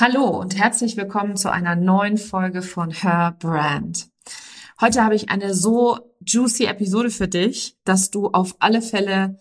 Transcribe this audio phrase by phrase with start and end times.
[0.00, 4.08] Hallo und herzlich willkommen zu einer neuen Folge von Her Brand.
[4.80, 9.38] Heute habe ich eine so juicy Episode für dich, dass du auf alle Fälle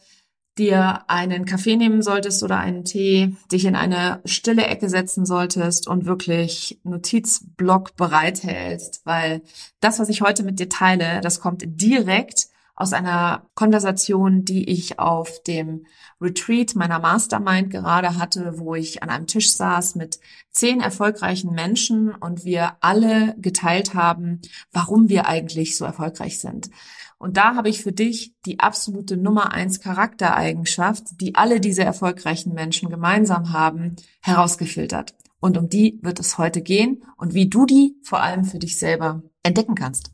[0.57, 5.87] dir einen Kaffee nehmen solltest oder einen Tee, dich in eine stille Ecke setzen solltest
[5.87, 9.41] und wirklich Notizblock bereithältst, weil
[9.79, 12.47] das, was ich heute mit dir teile, das kommt direkt
[12.79, 15.85] aus einer Konversation, die ich auf dem
[16.21, 20.19] Retreat meiner Mastermind gerade hatte, wo ich an einem Tisch saß mit
[20.51, 26.69] zehn erfolgreichen Menschen und wir alle geteilt haben, warum wir eigentlich so erfolgreich sind.
[27.17, 32.53] Und da habe ich für dich die absolute Nummer eins Charaktereigenschaft, die alle diese erfolgreichen
[32.53, 35.15] Menschen gemeinsam haben, herausgefiltert.
[35.41, 38.79] Und um die wird es heute gehen und wie du die vor allem für dich
[38.79, 40.13] selber entdecken kannst.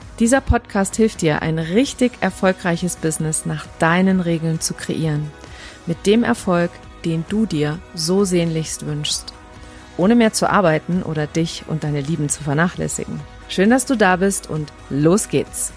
[0.21, 5.31] Dieser Podcast hilft dir, ein richtig erfolgreiches Business nach deinen Regeln zu kreieren.
[5.87, 6.69] Mit dem Erfolg,
[7.03, 9.33] den du dir so sehnlichst wünschst.
[9.97, 13.19] Ohne mehr zu arbeiten oder dich und deine Lieben zu vernachlässigen.
[13.49, 15.73] Schön, dass du da bist und los geht's.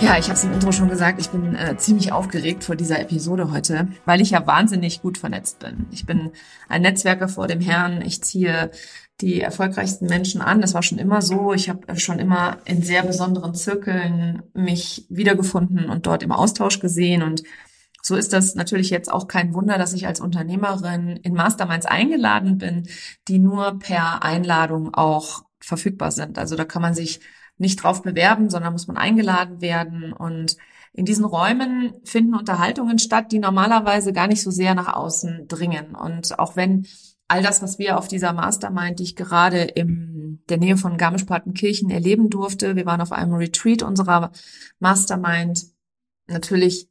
[0.00, 3.00] Ja, ich habe es im Intro schon gesagt, ich bin äh, ziemlich aufgeregt vor dieser
[3.00, 5.86] Episode heute, weil ich ja wahnsinnig gut vernetzt bin.
[5.90, 6.32] Ich bin
[6.68, 8.02] ein Netzwerker vor dem Herrn.
[8.02, 8.72] Ich ziehe
[9.20, 10.60] die erfolgreichsten Menschen an.
[10.60, 11.52] Das war schon immer so.
[11.54, 17.22] Ich habe schon immer in sehr besonderen Zirkeln mich wiedergefunden und dort im Austausch gesehen.
[17.22, 17.42] Und
[18.02, 22.58] so ist das natürlich jetzt auch kein Wunder, dass ich als Unternehmerin in Masterminds eingeladen
[22.58, 22.88] bin,
[23.26, 26.38] die nur per Einladung auch verfügbar sind.
[26.38, 27.20] Also da kann man sich
[27.58, 30.12] nicht drauf bewerben, sondern muss man eingeladen werden.
[30.12, 30.56] Und
[30.92, 35.94] in diesen Räumen finden Unterhaltungen statt, die normalerweise gar nicht so sehr nach außen dringen.
[35.94, 36.86] Und auch wenn
[37.28, 41.90] all das, was wir auf dieser Mastermind, die ich gerade in der Nähe von Garmisch-Partenkirchen
[41.90, 42.76] erleben durfte.
[42.76, 44.30] Wir waren auf einem Retreat unserer
[44.78, 45.66] Mastermind,
[46.28, 46.88] natürlich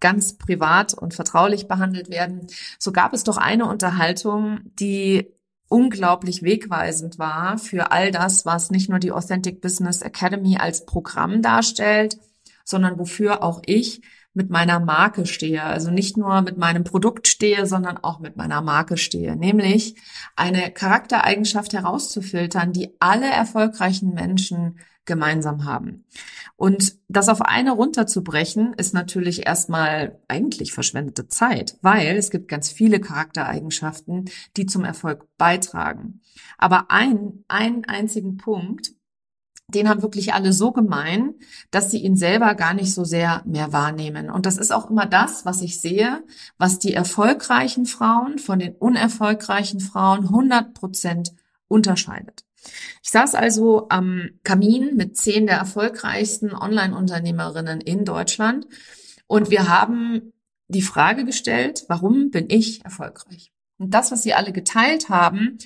[0.00, 2.46] ganz privat und vertraulich behandelt werden.
[2.78, 5.32] So gab es doch eine Unterhaltung, die
[5.68, 11.42] unglaublich wegweisend war für all das, was nicht nur die Authentic Business Academy als Programm
[11.42, 12.18] darstellt,
[12.64, 14.02] sondern wofür auch ich
[14.38, 15.62] mit meiner Marke stehe.
[15.62, 19.36] Also nicht nur mit meinem Produkt stehe, sondern auch mit meiner Marke stehe.
[19.36, 19.96] Nämlich
[20.36, 26.04] eine Charaktereigenschaft herauszufiltern, die alle erfolgreichen Menschen gemeinsam haben.
[26.56, 32.68] Und das auf eine runterzubrechen, ist natürlich erstmal eigentlich verschwendete Zeit, weil es gibt ganz
[32.70, 36.20] viele Charaktereigenschaften, die zum Erfolg beitragen.
[36.58, 38.92] Aber ein, einen einzigen Punkt,
[39.68, 41.34] den haben wirklich alle so gemein,
[41.70, 44.30] dass sie ihn selber gar nicht so sehr mehr wahrnehmen.
[44.30, 46.24] Und das ist auch immer das, was ich sehe,
[46.56, 51.32] was die erfolgreichen Frauen von den unerfolgreichen Frauen 100 Prozent
[51.68, 52.44] unterscheidet.
[53.02, 58.66] Ich saß also am Kamin mit zehn der erfolgreichsten Online-Unternehmerinnen in Deutschland
[59.26, 60.32] und wir haben
[60.68, 63.52] die Frage gestellt, warum bin ich erfolgreich?
[63.78, 65.58] Und das, was sie alle geteilt haben,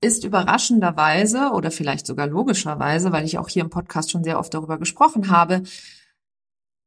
[0.00, 4.54] ist überraschenderweise oder vielleicht sogar logischerweise, weil ich auch hier im Podcast schon sehr oft
[4.54, 5.62] darüber gesprochen habe,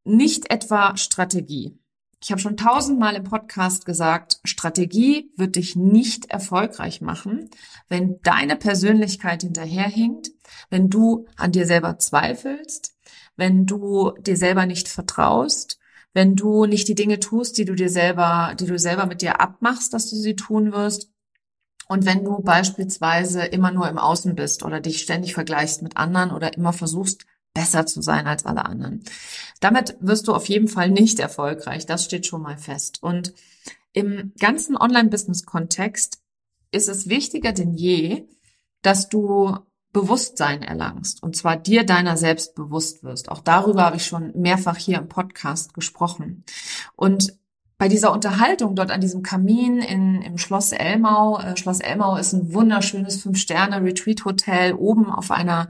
[0.03, 1.77] nicht etwa Strategie.
[2.23, 7.49] Ich habe schon tausendmal im Podcast gesagt, Strategie wird dich nicht erfolgreich machen,
[7.89, 10.29] wenn deine Persönlichkeit hinterherhinkt,
[10.69, 12.95] wenn du an dir selber zweifelst,
[13.37, 15.79] wenn du dir selber nicht vertraust,
[16.13, 19.41] wenn du nicht die Dinge tust, die du dir selber, die du selber mit dir
[19.41, 21.09] abmachst, dass du sie tun wirst
[21.91, 26.31] und wenn du beispielsweise immer nur im Außen bist oder dich ständig vergleichst mit anderen
[26.31, 29.03] oder immer versuchst, besser zu sein als alle anderen.
[29.59, 31.85] Damit wirst du auf jeden Fall nicht erfolgreich.
[31.85, 33.03] Das steht schon mal fest.
[33.03, 33.33] Und
[33.91, 36.21] im ganzen Online-Business-Kontext
[36.71, 38.25] ist es wichtiger denn je,
[38.83, 39.57] dass du
[39.91, 43.27] Bewusstsein erlangst und zwar dir deiner selbst bewusst wirst.
[43.27, 46.45] Auch darüber habe ich schon mehrfach hier im Podcast gesprochen.
[46.95, 47.37] Und
[47.81, 52.31] bei dieser Unterhaltung dort an diesem Kamin in, im Schloss Elmau, äh, Schloss Elmau ist
[52.31, 55.67] ein wunderschönes Fünf-Sterne-Retreat-Hotel oben auf einer,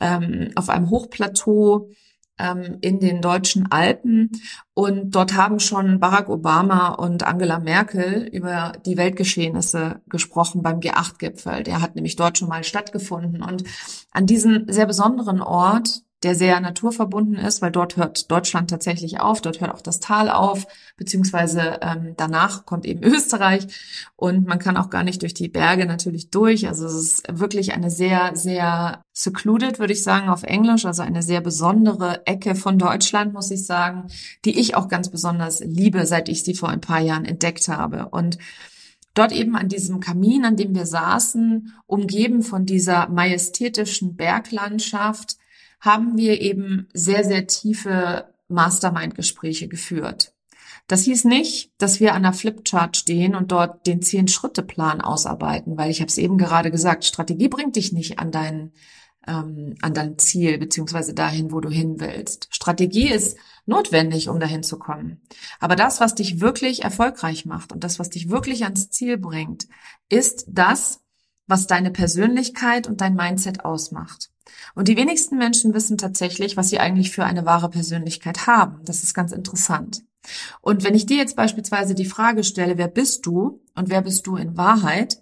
[0.00, 1.88] ähm, auf einem Hochplateau
[2.36, 4.32] ähm, in den deutschen Alpen.
[4.74, 11.62] Und dort haben schon Barack Obama und Angela Merkel über die Weltgeschehnisse gesprochen beim G8-Gipfel.
[11.62, 13.40] Der hat nämlich dort schon mal stattgefunden.
[13.40, 13.62] Und
[14.10, 19.40] an diesem sehr besonderen Ort der sehr naturverbunden ist, weil dort hört Deutschland tatsächlich auf,
[19.40, 20.66] dort hört auch das Tal auf,
[20.96, 23.66] beziehungsweise ähm, danach kommt eben Österreich
[24.16, 26.68] und man kann auch gar nicht durch die Berge natürlich durch.
[26.68, 31.22] Also es ist wirklich eine sehr, sehr secluded, würde ich sagen, auf Englisch, also eine
[31.22, 34.06] sehr besondere Ecke von Deutschland, muss ich sagen,
[34.44, 38.08] die ich auch ganz besonders liebe, seit ich sie vor ein paar Jahren entdeckt habe.
[38.08, 38.38] Und
[39.14, 45.36] dort eben an diesem Kamin, an dem wir saßen, umgeben von dieser majestätischen Berglandschaft,
[45.82, 50.32] haben wir eben sehr, sehr tiefe Mastermind-Gespräche geführt.
[50.86, 55.90] Das hieß nicht, dass wir an der Flipchart stehen und dort den Zehn-Schritte-Plan ausarbeiten, weil
[55.90, 58.72] ich habe es eben gerade gesagt, Strategie bringt dich nicht an dein,
[59.26, 62.46] ähm, an dein Ziel beziehungsweise dahin, wo du hin willst.
[62.50, 63.36] Strategie ist
[63.66, 65.20] notwendig, um dahin zu kommen.
[65.58, 69.66] Aber das, was dich wirklich erfolgreich macht und das, was dich wirklich ans Ziel bringt,
[70.08, 71.00] ist das,
[71.48, 74.31] was deine Persönlichkeit und dein Mindset ausmacht.
[74.74, 78.80] Und die wenigsten Menschen wissen tatsächlich, was sie eigentlich für eine wahre Persönlichkeit haben.
[78.84, 80.02] Das ist ganz interessant.
[80.60, 84.26] Und wenn ich dir jetzt beispielsweise die Frage stelle, wer bist du und wer bist
[84.26, 85.18] du in Wahrheit,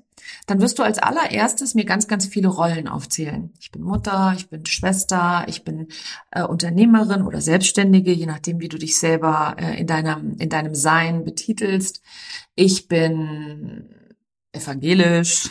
[0.47, 3.53] dann wirst du als allererstes mir ganz, ganz viele Rollen aufzählen.
[3.61, 5.89] Ich bin Mutter, ich bin Schwester, ich bin
[6.31, 10.75] äh, Unternehmerin oder Selbstständige, je nachdem, wie du dich selber äh, in deinem, in deinem
[10.75, 12.03] Sein betitelst.
[12.55, 13.95] Ich bin
[14.53, 15.49] evangelisch,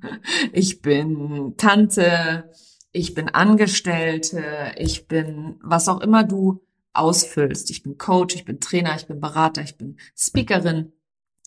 [0.52, 2.50] ich bin Tante,
[2.96, 6.62] ich bin Angestellte, ich bin was auch immer du
[6.94, 7.70] ausfüllst.
[7.70, 10.92] Ich bin Coach, ich bin Trainer, ich bin Berater, ich bin Speakerin.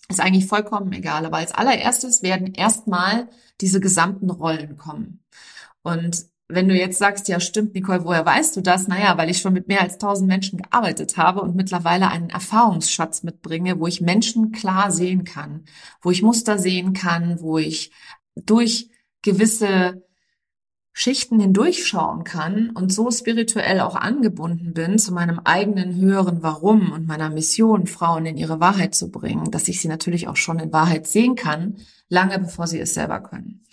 [0.08, 1.26] Ist eigentlich vollkommen egal.
[1.26, 3.28] Aber als allererstes werden erstmal
[3.60, 5.24] diese gesamten Rollen kommen.
[5.82, 8.86] Und wenn du jetzt sagst, ja stimmt, Nicole, woher weißt du das?
[8.86, 13.24] Naja, weil ich schon mit mehr als tausend Menschen gearbeitet habe und mittlerweile einen Erfahrungsschatz
[13.24, 15.64] mitbringe, wo ich Menschen klar sehen kann,
[16.00, 17.92] wo ich Muster sehen kann, wo ich
[18.36, 18.88] durch
[19.22, 20.02] gewisse
[20.92, 27.06] Schichten hindurchschauen kann und so spirituell auch angebunden bin zu meinem eigenen höheren Warum und
[27.06, 30.72] meiner Mission, Frauen in ihre Wahrheit zu bringen, dass ich sie natürlich auch schon in
[30.72, 31.76] Wahrheit sehen kann,
[32.08, 33.64] lange bevor sie es selber können.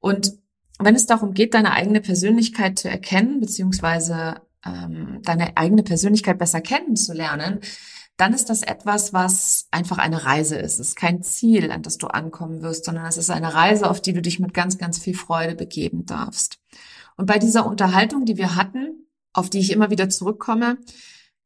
[0.00, 0.32] Und
[0.78, 6.60] wenn es darum geht, deine eigene Persönlichkeit zu erkennen, beziehungsweise ähm, deine eigene Persönlichkeit besser
[6.60, 7.60] kennenzulernen,
[8.16, 10.74] dann ist das etwas, was einfach eine Reise ist.
[10.74, 14.00] Es ist kein Ziel, an das du ankommen wirst, sondern es ist eine Reise, auf
[14.00, 16.58] die du dich mit ganz, ganz viel Freude begeben darfst.
[17.16, 20.78] Und bei dieser Unterhaltung, die wir hatten, auf die ich immer wieder zurückkomme,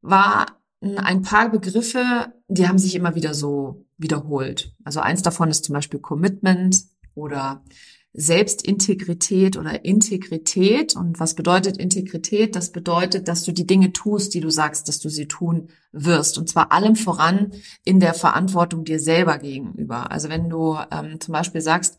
[0.02, 0.46] war
[0.80, 4.74] ein paar Begriffe, die haben sich immer wieder so wiederholt.
[4.84, 6.84] Also eins davon ist zum Beispiel Commitment
[7.14, 7.64] oder
[8.12, 10.96] Selbstintegrität oder Integrität.
[10.96, 12.56] Und was bedeutet Integrität?
[12.56, 16.38] Das bedeutet, dass du die Dinge tust, die du sagst, dass du sie tun wirst.
[16.38, 17.52] Und zwar allem voran
[17.84, 20.10] in der Verantwortung dir selber gegenüber.
[20.10, 21.98] Also wenn du ähm, zum Beispiel sagst,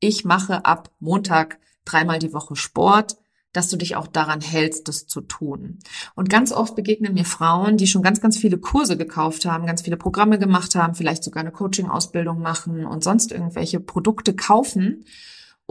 [0.00, 3.16] ich mache ab Montag dreimal die Woche Sport,
[3.52, 5.78] dass du dich auch daran hältst, das zu tun.
[6.14, 9.82] Und ganz oft begegnen mir Frauen, die schon ganz, ganz viele Kurse gekauft haben, ganz
[9.82, 15.04] viele Programme gemacht haben, vielleicht sogar eine Coaching-Ausbildung machen und sonst irgendwelche Produkte kaufen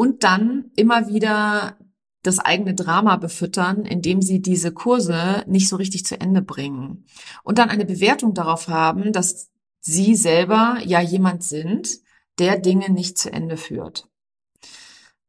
[0.01, 1.77] und dann immer wieder
[2.23, 7.05] das eigene Drama befüttern, indem sie diese Kurse nicht so richtig zu Ende bringen.
[7.43, 11.99] Und dann eine Bewertung darauf haben, dass sie selber ja jemand sind,
[12.39, 14.09] der Dinge nicht zu Ende führt.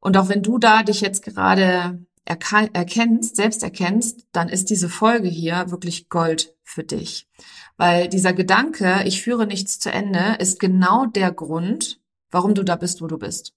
[0.01, 5.29] Und auch wenn du da dich jetzt gerade erkennst, selbst erkennst, dann ist diese Folge
[5.29, 7.29] hier wirklich Gold für dich.
[7.77, 12.77] Weil dieser Gedanke, ich führe nichts zu Ende, ist genau der Grund, warum du da
[12.77, 13.53] bist, wo du bist.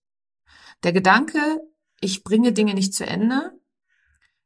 [0.86, 1.40] Der Gedanke,
[2.00, 3.60] ich bringe Dinge nicht zu Ende,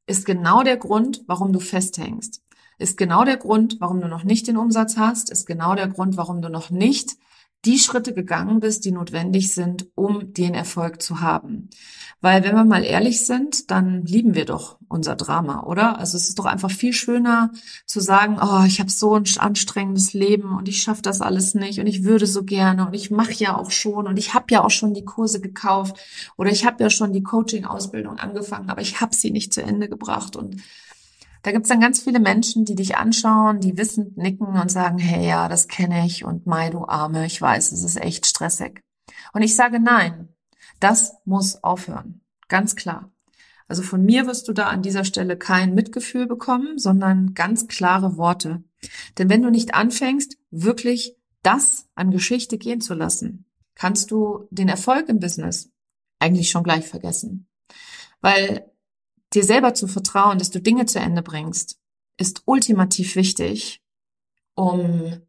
[0.08, 2.41] ist genau der Grund, warum du festhängst.
[2.77, 6.15] Ist genau der Grund, warum du noch nicht den Umsatz hast, ist genau der Grund,
[6.15, 7.17] warum du noch nicht
[7.66, 11.70] die Schritte gegangen bist, die notwendig sind, um den Erfolg zu haben.
[12.22, 16.00] Weil wenn wir mal ehrlich sind, dann lieben wir doch unser Drama, oder?
[16.00, 17.51] Also es ist doch einfach viel schöner
[17.86, 21.80] zu sagen, oh, ich habe so ein anstrengendes Leben und ich schaffe das alles nicht
[21.80, 24.63] und ich würde so gerne und ich mache ja auch schon und ich habe ja
[24.63, 25.98] auch schon die Kurse gekauft
[26.38, 29.88] oder ich habe ja schon die Coaching-Ausbildung angefangen, aber ich habe sie nicht zu Ende
[29.88, 30.62] gebracht und
[31.41, 35.27] da gibt's dann ganz viele Menschen, die dich anschauen, die wissend nicken und sagen, hey,
[35.27, 38.84] ja, das kenne ich und Mai, du Arme, ich weiß, es ist echt stressig.
[39.34, 40.29] Und ich sage nein,
[40.79, 42.22] das muss aufhören.
[42.48, 43.12] Ganz klar.
[43.67, 48.17] Also von mir wirst du da an dieser Stelle kein Mitgefühl bekommen, sondern ganz klare
[48.17, 48.63] Worte.
[49.17, 54.69] Denn wenn du nicht anfängst, wirklich das an Geschichte gehen zu lassen, kannst du den
[54.69, 55.72] Erfolg im Business
[56.17, 57.48] eigentlich schon gleich vergessen.
[58.22, 58.69] Weil
[59.33, 61.77] dir selber zu vertrauen, dass du Dinge zu Ende bringst,
[62.17, 63.81] ist ultimativ wichtig,
[64.55, 65.21] um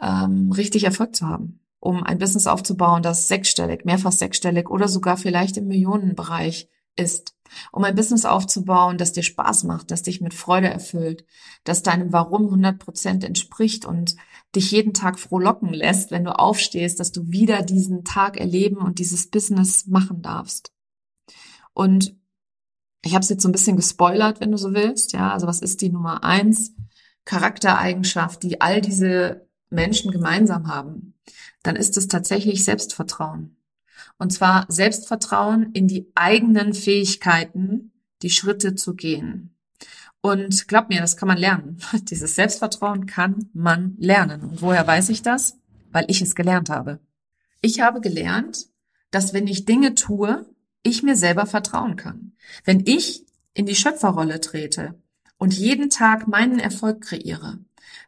[0.00, 5.16] ähm, richtig Erfolg zu haben, um ein Business aufzubauen, das sechsstellig, mehrfach sechsstellig oder sogar
[5.16, 7.34] vielleicht im Millionenbereich ist,
[7.72, 11.24] um ein Business aufzubauen, das dir Spaß macht, das dich mit Freude erfüllt,
[11.64, 14.16] das deinem Warum 100 Prozent entspricht und
[14.54, 18.98] dich jeden Tag frohlocken lässt, wenn du aufstehst, dass du wieder diesen Tag erleben und
[18.98, 20.72] dieses Business machen darfst.
[21.72, 22.16] Und
[23.06, 25.12] ich habe es jetzt so ein bisschen gespoilert, wenn du so willst.
[25.12, 26.74] Ja, also was ist die Nummer eins
[27.24, 31.14] Charaktereigenschaft, die all diese Menschen gemeinsam haben?
[31.62, 33.56] Dann ist es tatsächlich Selbstvertrauen.
[34.18, 39.56] Und zwar Selbstvertrauen in die eigenen Fähigkeiten, die Schritte zu gehen.
[40.20, 41.78] Und glaub mir, das kann man lernen.
[42.10, 44.42] Dieses Selbstvertrauen kann man lernen.
[44.42, 45.58] Und woher weiß ich das?
[45.92, 46.98] Weil ich es gelernt habe.
[47.60, 48.66] Ich habe gelernt,
[49.10, 50.46] dass wenn ich Dinge tue,
[50.86, 52.32] ich mir selber vertrauen kann.
[52.64, 53.24] Wenn ich
[53.54, 54.94] in die Schöpferrolle trete
[55.38, 57.58] und jeden Tag meinen Erfolg kreiere,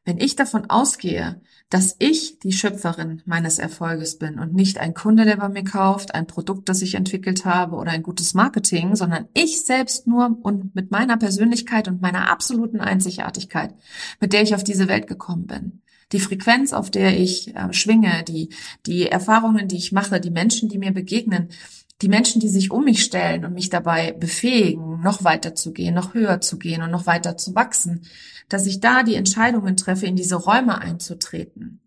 [0.04, 5.26] wenn ich davon ausgehe, dass ich die Schöpferin meines Erfolges bin und nicht ein Kunde,
[5.26, 9.28] der bei mir kauft, ein Produkt, das ich entwickelt habe oder ein gutes Marketing, sondern
[9.34, 13.74] ich selbst nur und mit meiner Persönlichkeit und meiner absoluten Einzigartigkeit,
[14.18, 15.82] mit der ich auf diese Welt gekommen bin.
[16.12, 18.48] Die Frequenz, auf der ich äh, schwinge, die,
[18.86, 21.50] die Erfahrungen, die ich mache, die Menschen, die mir begegnen,
[22.00, 25.94] die Menschen, die sich um mich stellen und mich dabei befähigen, noch weiter zu gehen,
[25.94, 28.02] noch höher zu gehen und noch weiter zu wachsen,
[28.48, 31.80] dass ich da die Entscheidungen treffe, in diese Räume einzutreten,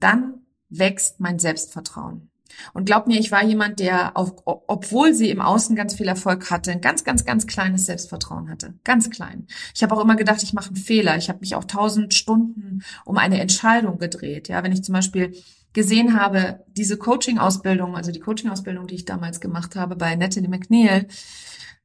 [0.00, 0.34] dann
[0.68, 2.28] wächst mein Selbstvertrauen.
[2.72, 6.50] Und glaub mir, ich war jemand, der, auf, obwohl sie im Außen ganz viel Erfolg
[6.50, 8.74] hatte, ein ganz, ganz, ganz kleines Selbstvertrauen hatte.
[8.84, 9.46] Ganz klein.
[9.74, 11.16] Ich habe auch immer gedacht, ich mache einen Fehler.
[11.16, 14.48] Ich habe mich auch tausend Stunden um eine Entscheidung gedreht.
[14.48, 15.34] Ja, wenn ich zum Beispiel
[15.76, 21.06] gesehen habe, diese Coaching-Ausbildung, also die Coaching-Ausbildung, die ich damals gemacht habe bei Natalie McNeil,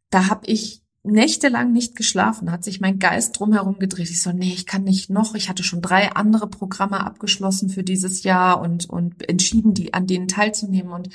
[0.10, 4.10] da habe ich nächtelang nicht geschlafen, hat sich mein Geist drumherum gedreht.
[4.10, 5.36] Ich so, nee, ich kann nicht noch.
[5.36, 10.08] Ich hatte schon drei andere Programme abgeschlossen für dieses Jahr und, und entschieden, die, an
[10.08, 10.94] denen teilzunehmen.
[10.94, 11.10] Und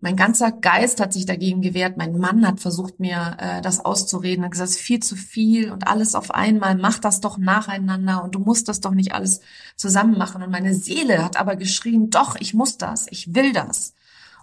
[0.00, 1.98] mein ganzer Geist hat sich dagegen gewehrt.
[1.98, 6.14] Mein Mann hat versucht, mir äh, das auszureden, hat gesagt, viel zu viel und alles
[6.14, 6.74] auf einmal.
[6.74, 9.40] Mach das doch nacheinander und du musst das doch nicht alles
[9.76, 10.42] zusammen machen.
[10.42, 13.94] Und meine Seele hat aber geschrien, doch, ich muss das, ich will das.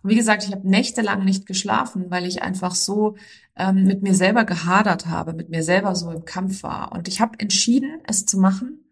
[0.04, 3.16] Und wie gesagt, ich habe nächtelang nicht geschlafen, weil ich einfach so
[3.56, 6.92] ähm, mit mir selber gehadert habe, mit mir selber so im Kampf war.
[6.92, 8.84] Und ich habe entschieden, es zu machen.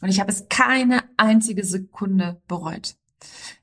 [0.00, 2.94] Und ich habe es keine einzige Sekunde bereut.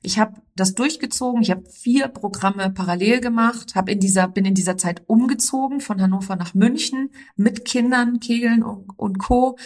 [0.02, 1.42] Ich habe das durchgezogen.
[1.42, 6.00] Ich habe vier Programme parallel gemacht, habe in dieser bin in dieser Zeit umgezogen von
[6.00, 9.56] Hannover nach München mit Kindern, Kegeln und, und Co.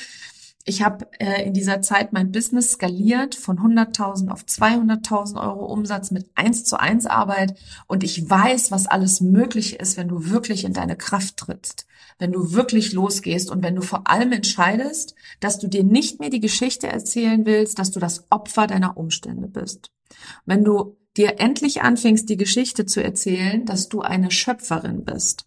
[0.66, 6.10] Ich habe äh, in dieser Zeit mein Business skaliert von 100.000 auf 200.000 Euro Umsatz
[6.10, 10.64] mit 1 zu 1 Arbeit und ich weiß, was alles möglich ist, wenn du wirklich
[10.64, 11.86] in deine Kraft trittst,
[12.18, 16.30] wenn du wirklich losgehst und wenn du vor allem entscheidest, dass du dir nicht mehr
[16.30, 19.90] die Geschichte erzählen willst, dass du das Opfer deiner Umstände bist.
[20.46, 25.46] Wenn du dir endlich anfängst, die Geschichte zu erzählen, dass du eine Schöpferin bist,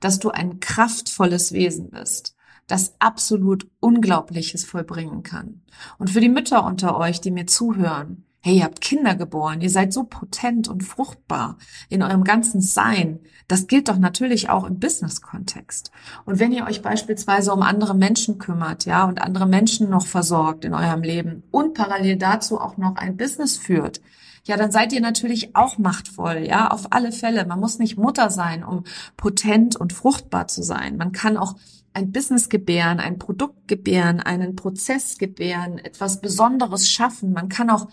[0.00, 5.62] dass du ein kraftvolles Wesen bist, das absolut Unglaubliches vollbringen kann.
[5.98, 9.70] Und für die Mütter unter euch, die mir zuhören, hey, ihr habt Kinder geboren, ihr
[9.70, 13.18] seid so potent und fruchtbar in eurem ganzen Sein.
[13.48, 15.90] Das gilt doch natürlich auch im Business-Kontext.
[16.26, 20.64] Und wenn ihr euch beispielsweise um andere Menschen kümmert, ja, und andere Menschen noch versorgt
[20.64, 24.00] in eurem Leben und parallel dazu auch noch ein Business führt,
[24.44, 27.46] ja, dann seid ihr natürlich auch machtvoll, ja, auf alle Fälle.
[27.46, 28.84] Man muss nicht Mutter sein, um
[29.16, 30.96] potent und fruchtbar zu sein.
[30.98, 31.56] Man kann auch
[31.94, 37.32] ein Business gebären, ein Produkt gebären, einen Prozess gebären, etwas Besonderes schaffen.
[37.32, 37.88] Man kann auch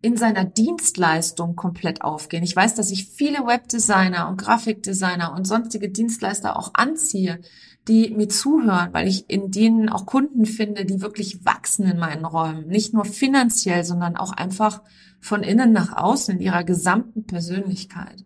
[0.00, 2.44] in seiner Dienstleistung komplett aufgehen.
[2.44, 7.40] Ich weiß, dass ich viele Webdesigner und Grafikdesigner und sonstige Dienstleister auch anziehe,
[7.88, 12.24] die mir zuhören, weil ich in denen auch Kunden finde, die wirklich wachsen in meinen
[12.24, 12.68] Räumen.
[12.68, 14.82] Nicht nur finanziell, sondern auch einfach
[15.20, 18.24] von innen nach außen in ihrer gesamten Persönlichkeit.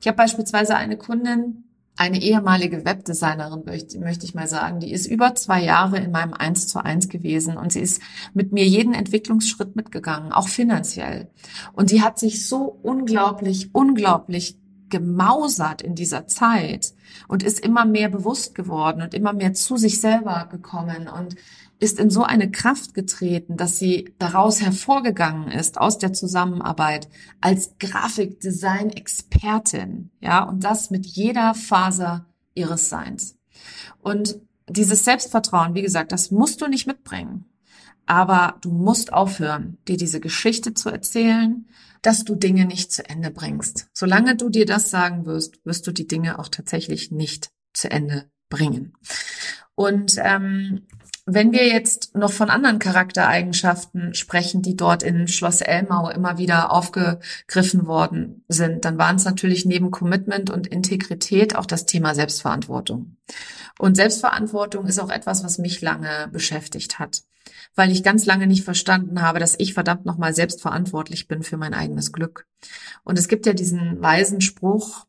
[0.00, 1.64] Ich habe beispielsweise eine Kundin,
[1.96, 6.66] eine ehemalige Webdesignerin, möchte ich mal sagen, die ist über zwei Jahre in meinem Eins
[6.66, 8.00] zu eins gewesen und sie ist
[8.32, 11.28] mit mir jeden Entwicklungsschritt mitgegangen, auch finanziell.
[11.72, 14.56] Und die hat sich so unglaublich, unglaublich
[14.90, 16.92] gemausert in dieser Zeit
[17.28, 21.36] und ist immer mehr bewusst geworden und immer mehr zu sich selber gekommen und
[21.80, 27.08] ist in so eine Kraft getreten, dass sie daraus hervorgegangen ist aus der Zusammenarbeit
[27.40, 33.38] als Grafikdesign-Expertin, ja, und das mit jeder Faser ihres Seins.
[34.02, 37.46] Und dieses Selbstvertrauen, wie gesagt, das musst du nicht mitbringen.
[38.10, 41.68] Aber du musst aufhören, dir diese Geschichte zu erzählen,
[42.02, 43.86] dass du Dinge nicht zu Ende bringst.
[43.92, 48.28] Solange du dir das sagen wirst, wirst du die Dinge auch tatsächlich nicht zu Ende
[48.48, 48.94] bringen.
[49.76, 50.88] Und ähm,
[51.24, 56.72] wenn wir jetzt noch von anderen Charaktereigenschaften sprechen, die dort in Schloss Elmau immer wieder
[56.72, 63.18] aufgegriffen worden sind, dann waren es natürlich neben Commitment und Integrität auch das Thema Selbstverantwortung.
[63.78, 67.22] Und Selbstverantwortung ist auch etwas, was mich lange beschäftigt hat,
[67.74, 71.74] weil ich ganz lange nicht verstanden habe, dass ich verdammt nochmal selbstverantwortlich bin für mein
[71.74, 72.46] eigenes Glück.
[73.04, 75.06] Und es gibt ja diesen weisen Spruch,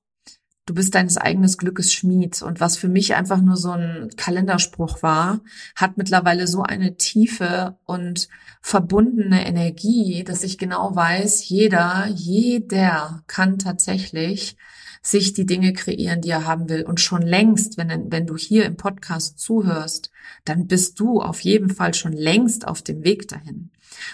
[0.66, 2.42] du bist deines eigenen Glückes Schmied.
[2.42, 5.42] Und was für mich einfach nur so ein Kalenderspruch war,
[5.76, 8.30] hat mittlerweile so eine tiefe und
[8.62, 14.56] verbundene Energie, dass ich genau weiß, jeder, jeder kann tatsächlich
[15.02, 16.84] sich die Dinge kreieren, die er haben will.
[16.84, 20.12] Und schon längst, wenn, wenn du hier im Podcast zuhörst,
[20.46, 23.72] dann bist du auf jeden Fall schon längst auf dem Weg dahin.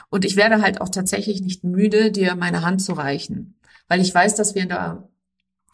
[0.10, 4.14] Und ich werde halt auch tatsächlich nicht müde, dir meine Hand zu reichen, weil ich
[4.14, 5.10] weiß, dass wir in der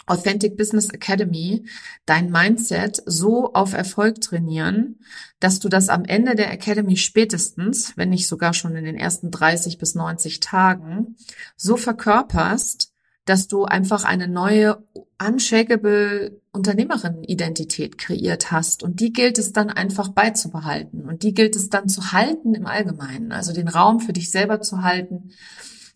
[0.06, 1.66] Authentic Business Academy
[2.06, 5.00] dein Mindset so auf Erfolg trainieren,
[5.40, 9.32] dass du das am Ende der Academy spätestens, wenn nicht sogar schon in den ersten
[9.32, 11.16] 30 bis 90 Tagen,
[11.56, 12.93] so verkörperst,
[13.26, 14.84] dass du einfach eine neue
[15.22, 18.84] unshakable Unternehmerin-Identität kreiert hast.
[18.84, 21.06] Und die gilt es dann einfach beizubehalten.
[21.06, 23.32] Und die gilt es dann zu halten im Allgemeinen.
[23.32, 25.32] Also den Raum für dich selber zu halten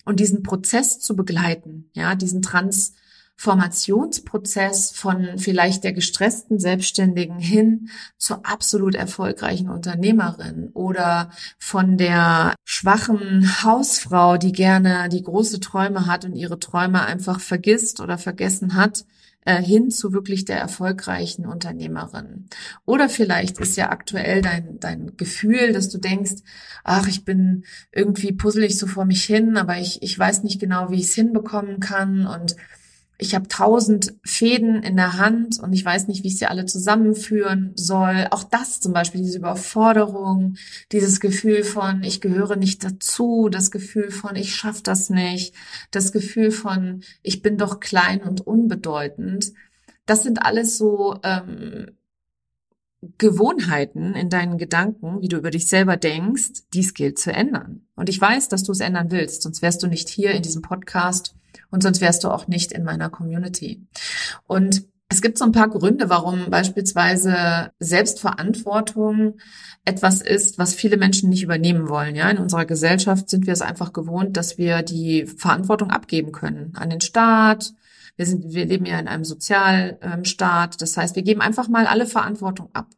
[0.06, 1.90] und diesen Prozess zu begleiten.
[1.94, 2.94] Ja, diesen Trans,
[3.38, 11.30] Formationsprozess von vielleicht der gestressten Selbstständigen hin zur absolut erfolgreichen Unternehmerin oder
[11.60, 18.02] von der schwachen Hausfrau, die gerne die große Träume hat und ihre Träume einfach vergisst
[18.02, 19.06] oder vergessen hat,
[19.46, 22.48] äh, hin zu wirklich der erfolgreichen Unternehmerin.
[22.86, 26.42] Oder vielleicht ist ja aktuell dein, dein Gefühl, dass du denkst,
[26.84, 30.90] ach, ich bin irgendwie puzzelig so vor mich hin, aber ich, ich weiß nicht genau,
[30.90, 32.58] wie ich es hinbekommen kann und
[33.20, 36.66] ich habe tausend Fäden in der Hand und ich weiß nicht, wie ich sie alle
[36.66, 38.28] zusammenführen soll.
[38.30, 40.56] Auch das zum Beispiel, diese Überforderung,
[40.92, 45.56] dieses Gefühl von, ich gehöre nicht dazu, das Gefühl von, ich schaffe das nicht,
[45.90, 49.52] das Gefühl von, ich bin doch klein und unbedeutend.
[50.06, 51.88] Das sind alles so ähm,
[53.18, 57.82] Gewohnheiten in deinen Gedanken, wie du über dich selber denkst, dies gilt zu ändern.
[57.96, 60.62] Und ich weiß, dass du es ändern willst, sonst wärst du nicht hier in diesem
[60.62, 61.36] Podcast
[61.72, 63.86] und sonst wärst du auch nicht in meiner Community.
[64.46, 69.38] Und es gibt so ein paar Gründe, warum beispielsweise Selbstverantwortung
[69.86, 72.16] etwas ist, was viele Menschen nicht übernehmen wollen.
[72.16, 76.74] Ja, in unserer Gesellschaft sind wir es einfach gewohnt, dass wir die Verantwortung abgeben können
[76.76, 77.74] an den Staat.
[78.18, 80.82] Wir sind, wir leben ja in einem Sozialstaat.
[80.82, 82.90] Das heißt, wir geben einfach mal alle Verantwortung ab.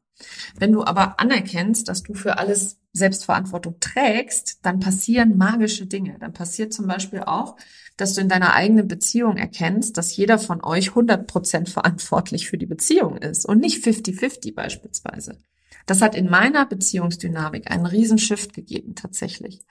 [0.57, 6.17] Wenn du aber anerkennst, dass du für alles Selbstverantwortung trägst, dann passieren magische Dinge.
[6.19, 7.55] Dann passiert zum Beispiel auch,
[8.01, 12.65] dass du in deiner eigenen Beziehung erkennst, dass jeder von euch 100% verantwortlich für die
[12.65, 15.37] Beziehung ist und nicht 50-50 beispielsweise.
[15.85, 19.61] Das hat in meiner Beziehungsdynamik einen riesen Shift gegeben, tatsächlich.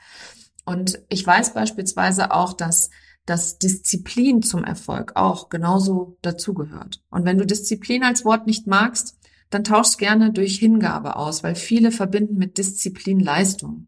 [0.64, 2.90] Und ich weiß beispielsweise auch, dass
[3.28, 7.02] dass Disziplin zum Erfolg auch genauso dazugehört.
[7.10, 9.18] Und wenn du Disziplin als Wort nicht magst,
[9.50, 13.86] dann tauschst gerne durch Hingabe aus, weil viele verbinden mit Disziplin Leistung.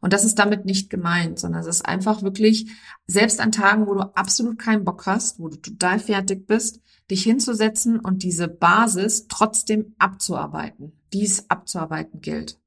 [0.00, 2.70] Und das ist damit nicht gemeint, sondern es ist einfach wirklich,
[3.06, 7.22] selbst an Tagen, wo du absolut keinen Bock hast, wo du total fertig bist, dich
[7.22, 12.60] hinzusetzen und diese Basis trotzdem abzuarbeiten, die es abzuarbeiten gilt.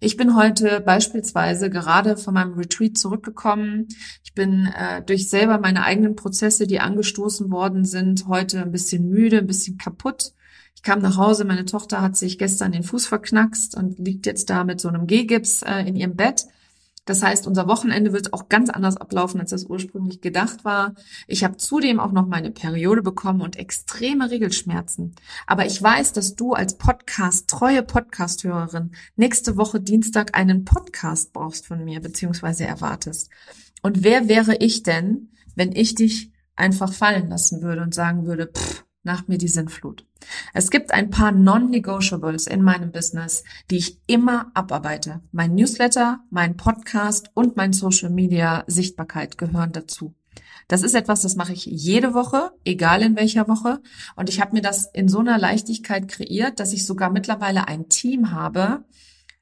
[0.00, 3.88] Ich bin heute beispielsweise gerade von meinem Retreat zurückgekommen.
[4.24, 9.08] Ich bin äh, durch selber meine eigenen Prozesse, die angestoßen worden sind, heute ein bisschen
[9.08, 10.32] müde, ein bisschen kaputt.
[10.74, 14.48] Ich kam nach Hause, meine Tochter hat sich gestern den Fuß verknackst und liegt jetzt
[14.48, 16.46] da mit so einem G-Gips äh, in ihrem Bett.
[17.08, 20.94] Das heißt, unser Wochenende wird auch ganz anders ablaufen, als das ursprünglich gedacht war.
[21.26, 25.14] Ich habe zudem auch noch meine Periode bekommen und extreme Regelschmerzen.
[25.46, 31.66] Aber ich weiß, dass du als Podcast, treue Podcast-Hörerin, nächste Woche Dienstag einen Podcast brauchst
[31.66, 33.30] von mir, beziehungsweise erwartest.
[33.80, 38.48] Und wer wäre ich denn, wenn ich dich einfach fallen lassen würde und sagen würde,
[38.54, 40.06] pff, nach mir die Sinnflut.
[40.52, 45.20] Es gibt ein paar Non-Negotiables in meinem Business, die ich immer abarbeite.
[45.32, 50.14] Mein Newsletter, mein Podcast und mein Social Media Sichtbarkeit gehören dazu.
[50.68, 53.80] Das ist etwas, das mache ich jede Woche, egal in welcher Woche.
[54.16, 57.88] Und ich habe mir das in so einer Leichtigkeit kreiert, dass ich sogar mittlerweile ein
[57.88, 58.84] Team habe,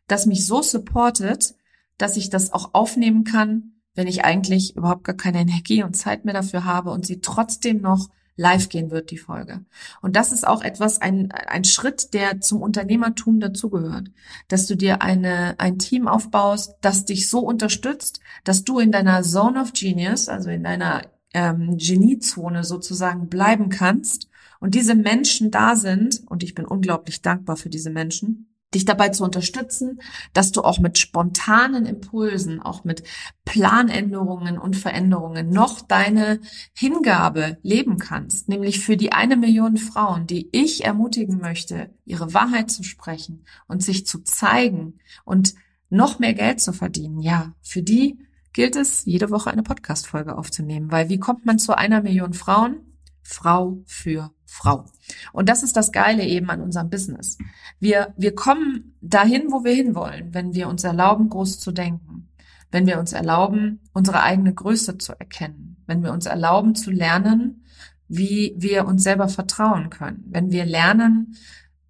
[0.07, 1.57] das mich so supportet,
[1.99, 6.25] dass ich das auch aufnehmen kann, wenn ich eigentlich überhaupt gar keine Energie und Zeit
[6.25, 9.64] mehr dafür habe und sie trotzdem noch live gehen wird, die Folge.
[10.03, 14.09] Und das ist auch etwas, ein, ein Schritt, der zum Unternehmertum dazugehört.
[14.49, 19.22] Dass du dir eine, ein Team aufbaust, das dich so unterstützt, dass du in deiner
[19.22, 24.29] Zone of Genius, also in deiner ähm, Geniezone sozusagen bleiben kannst
[24.61, 29.11] und diese Menschen da sind, und ich bin unglaublich dankbar für diese Menschen, dich dabei
[29.11, 30.01] zu unterstützen,
[30.33, 33.03] dass du auch mit spontanen Impulsen, auch mit
[33.45, 36.41] Planänderungen und Veränderungen noch deine
[36.75, 42.71] Hingabe leben kannst, nämlich für die eine Million Frauen, die ich ermutigen möchte, ihre Wahrheit
[42.71, 45.55] zu sprechen und sich zu zeigen und
[45.89, 47.21] noch mehr Geld zu verdienen.
[47.21, 48.19] Ja, für die
[48.53, 52.81] gilt es, jede Woche eine Podcast-Folge aufzunehmen, weil wie kommt man zu einer Million Frauen?
[53.23, 54.87] Frau für Frau.
[55.33, 57.37] Und das ist das Geile eben an unserem Business.
[57.81, 62.29] Wir, wir kommen dahin, wo wir hinwollen, wenn wir uns erlauben, groß zu denken,
[62.71, 67.65] wenn wir uns erlauben, unsere eigene Größe zu erkennen, wenn wir uns erlauben zu lernen,
[68.09, 71.37] wie wir uns selber vertrauen können, wenn wir lernen,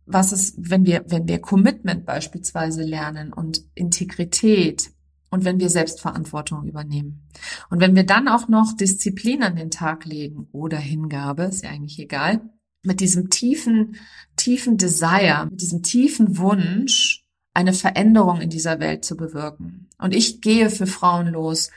[0.07, 4.91] was es, wenn wir, wenn wir Commitment beispielsweise lernen und Integrität,
[5.37, 7.29] und wenn wir Selbstverantwortung übernehmen.
[7.69, 11.71] Und wenn wir dann auch noch Disziplin an den Tag legen oder Hingabe, ist ja
[11.71, 12.41] eigentlich egal,
[12.83, 13.97] mit diesem tiefen,
[14.37, 19.91] tiefen Desire, mit diesem tiefen Wunsch, eine Veränderung in dieser Welt zu bewirken.
[19.99, 21.71] Und ich gehe für Frauen los,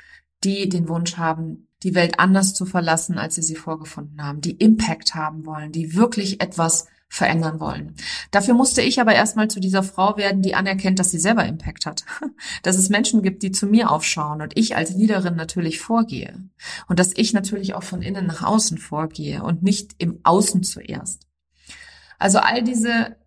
[0.45, 4.55] die den Wunsch haben, die Welt anders zu verlassen, als sie sie vorgefunden haben, die
[4.55, 7.95] Impact haben wollen, die wirklich etwas verändern wollen.
[8.31, 11.85] Dafür musste ich aber erstmal zu dieser Frau werden, die anerkennt, dass sie selber Impact
[11.85, 12.05] hat.
[12.63, 16.49] Dass es Menschen gibt, die zu mir aufschauen und ich als Leaderin natürlich vorgehe.
[16.87, 21.27] Und dass ich natürlich auch von innen nach außen vorgehe und nicht im Außen zuerst.
[22.17, 23.17] Also all diese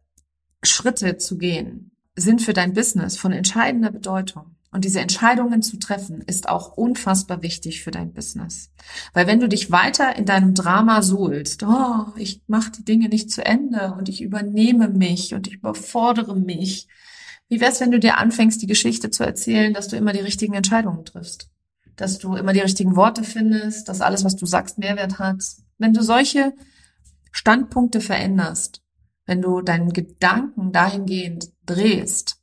[0.62, 4.56] Schritte zu gehen, sind für dein Business von entscheidender Bedeutung.
[4.72, 8.72] Und diese Entscheidungen zu treffen, ist auch unfassbar wichtig für dein Business.
[9.12, 13.30] Weil wenn du dich weiter in deinem Drama suhlst, oh, ich mache die Dinge nicht
[13.30, 16.88] zu Ende und ich übernehme mich und ich überfordere mich,
[17.48, 20.54] wie wär's, wenn du dir anfängst, die Geschichte zu erzählen, dass du immer die richtigen
[20.54, 21.50] Entscheidungen triffst?
[21.96, 25.44] Dass du immer die richtigen Worte findest, dass alles, was du sagst, Mehrwert hat.
[25.76, 26.54] Wenn du solche
[27.30, 28.80] Standpunkte veränderst,
[29.26, 32.38] wenn du deinen Gedanken dahingehend drehst,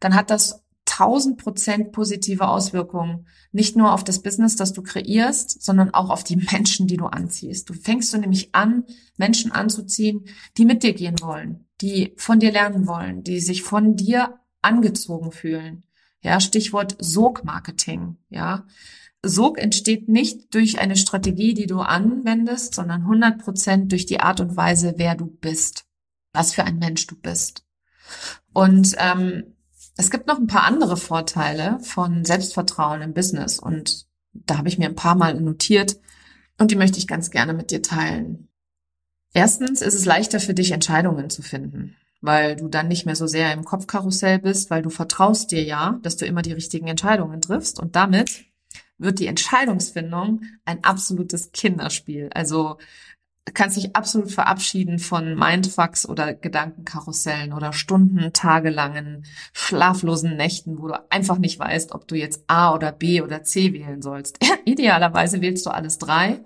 [0.00, 0.64] dann hat das
[0.98, 3.26] 1000 Prozent positive Auswirkungen.
[3.52, 7.06] Nicht nur auf das Business, das du kreierst, sondern auch auf die Menschen, die du
[7.06, 7.68] anziehst.
[7.68, 8.84] Du fängst du nämlich an,
[9.16, 10.24] Menschen anzuziehen,
[10.56, 15.32] die mit dir gehen wollen, die von dir lernen wollen, die sich von dir angezogen
[15.32, 15.84] fühlen.
[16.20, 18.16] Ja, Stichwort Sog-Marketing.
[18.28, 18.66] Ja,
[19.22, 24.40] Sog entsteht nicht durch eine Strategie, die du anwendest, sondern 100 Prozent durch die Art
[24.40, 25.86] und Weise, wer du bist,
[26.32, 27.64] was für ein Mensch du bist.
[28.52, 29.54] Und ähm,
[29.98, 34.78] es gibt noch ein paar andere Vorteile von Selbstvertrauen im Business und da habe ich
[34.78, 35.96] mir ein paar Mal notiert
[36.56, 38.48] und die möchte ich ganz gerne mit dir teilen.
[39.34, 43.26] Erstens ist es leichter für dich, Entscheidungen zu finden, weil du dann nicht mehr so
[43.26, 47.40] sehr im Kopfkarussell bist, weil du vertraust dir ja, dass du immer die richtigen Entscheidungen
[47.40, 48.44] triffst und damit
[48.98, 52.30] wird die Entscheidungsfindung ein absolutes Kinderspiel.
[52.34, 52.78] Also
[53.54, 61.10] kannst dich absolut verabschieden von Mindfucks oder Gedankenkarussellen oder Stunden, tagelangen, schlaflosen Nächten, wo du
[61.10, 64.38] einfach nicht weißt, ob du jetzt A oder B oder C wählen sollst.
[64.64, 66.40] Idealerweise wählst du alles drei,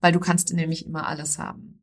[0.00, 1.82] weil du kannst nämlich immer alles haben.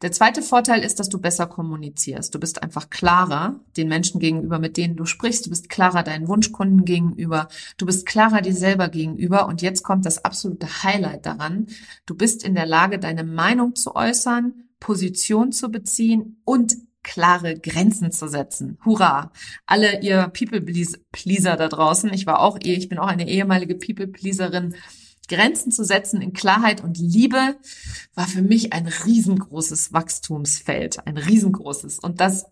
[0.00, 2.32] Der zweite Vorteil ist, dass du besser kommunizierst.
[2.32, 5.46] Du bist einfach klarer den Menschen gegenüber, mit denen du sprichst.
[5.46, 7.48] Du bist klarer deinen Wunschkunden gegenüber.
[7.78, 9.46] Du bist klarer dir selber gegenüber.
[9.46, 11.66] Und jetzt kommt das absolute Highlight daran.
[12.06, 18.12] Du bist in der Lage, deine Meinung zu äußern, Position zu beziehen und klare Grenzen
[18.12, 18.78] zu setzen.
[18.84, 19.32] Hurra!
[19.66, 22.12] Alle ihr People-Pleaser da draußen.
[22.12, 24.74] Ich war auch, ich bin auch eine ehemalige People-Pleaserin
[25.28, 27.56] Grenzen zu setzen in Klarheit und Liebe
[28.14, 31.98] war für mich ein riesengroßes Wachstumsfeld, ein riesengroßes.
[31.98, 32.46] Und das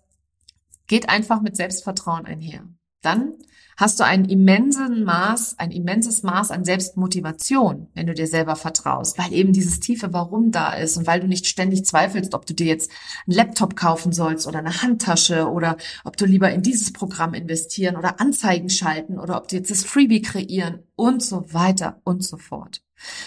[0.87, 2.69] geht einfach mit Selbstvertrauen einher.
[3.01, 3.35] Dann
[3.77, 9.19] hast du einen immensen Maß, ein immenses Maß an Selbstmotivation, wenn du dir selber vertraust,
[9.19, 12.55] weil eben dieses tiefe Warum da ist und weil du nicht ständig zweifelst, ob du
[12.55, 12.91] dir jetzt
[13.27, 17.97] einen Laptop kaufen sollst oder eine Handtasche oder ob du lieber in dieses Programm investieren
[17.97, 22.39] oder Anzeigen schalten oder ob du jetzt das Freebie kreieren und so weiter und so
[22.39, 22.83] fort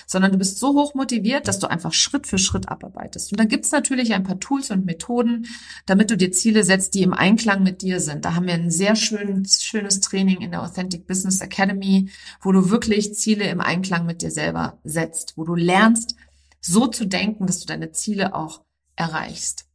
[0.05, 3.31] sondern du bist so hoch motiviert, dass du einfach Schritt für Schritt abarbeitest.
[3.31, 5.47] Und da gibt's natürlich ein paar Tools und Methoden,
[5.85, 8.25] damit du dir Ziele setzt, die im Einklang mit dir sind.
[8.25, 12.09] Da haben wir ein sehr schön, schönes Training in der Authentic Business Academy,
[12.41, 16.15] wo du wirklich Ziele im Einklang mit dir selber setzt, wo du lernst,
[16.61, 18.63] so zu denken, dass du deine Ziele auch
[18.95, 19.65] erreichst.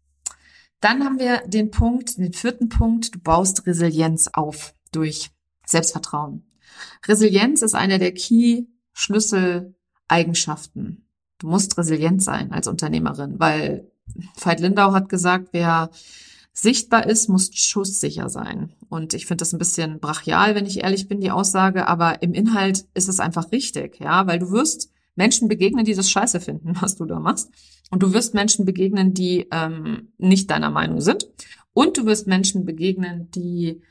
[0.81, 5.31] Dann haben wir den Punkt, den vierten Punkt, du baust Resilienz auf durch
[5.67, 6.47] Selbstvertrauen.
[7.07, 9.74] Resilienz ist einer der Key Schlüssel
[10.09, 11.07] Eigenschaften.
[11.39, 13.91] Du musst resilient sein als Unternehmerin, weil
[14.39, 15.91] Veit Lindau hat gesagt, wer
[16.53, 18.73] sichtbar ist, muss schusssicher sein.
[18.89, 22.33] Und ich finde das ein bisschen brachial, wenn ich ehrlich bin, die Aussage, aber im
[22.33, 26.75] Inhalt ist es einfach richtig, ja, weil du wirst Menschen begegnen, die das scheiße finden,
[26.81, 27.51] was du da machst.
[27.91, 31.29] Und du wirst Menschen begegnen, die ähm, nicht deiner Meinung sind.
[31.73, 33.83] Und du wirst Menschen begegnen, die